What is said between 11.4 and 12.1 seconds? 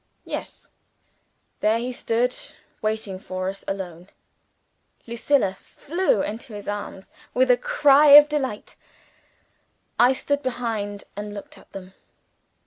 at them.